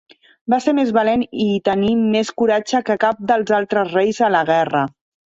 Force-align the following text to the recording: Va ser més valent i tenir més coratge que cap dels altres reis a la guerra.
Va 0.51 0.57
ser 0.63 0.71
més 0.77 0.93
valent 0.97 1.25
i 1.43 1.45
tenir 1.69 1.91
més 2.05 2.31
coratge 2.43 2.81
que 2.87 2.97
cap 3.05 3.21
dels 3.33 3.55
altres 3.59 3.93
reis 3.99 4.23
a 4.31 4.31
la 4.39 4.43
guerra. 4.53 4.83